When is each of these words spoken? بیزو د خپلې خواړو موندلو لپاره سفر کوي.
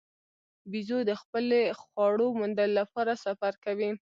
بیزو 0.71 0.99
د 1.09 1.11
خپلې 1.21 1.61
خواړو 1.81 2.27
موندلو 2.39 2.75
لپاره 2.81 3.13
سفر 3.25 3.53
کوي. 3.65 3.89